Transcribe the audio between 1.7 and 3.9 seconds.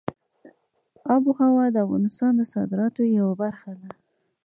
د افغانستان د صادراتو یوه برخه ده.